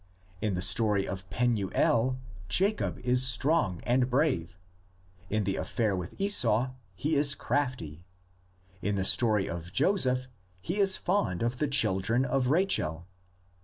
[0.41, 2.17] In the story of Penuel,
[2.49, 4.57] Jacob is strong and brave,
[5.29, 8.03] in the affair with Esau he is crafty,
[8.81, 10.27] in the story of Joseph
[10.59, 13.05] he is fond of the children of Rachel.